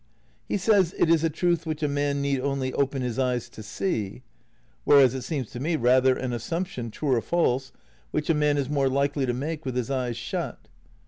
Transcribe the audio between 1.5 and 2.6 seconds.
which a man need